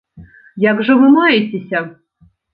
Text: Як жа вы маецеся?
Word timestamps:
Як 0.63 0.81
жа 0.87 0.95
вы 1.03 1.11
маецеся? 1.17 1.85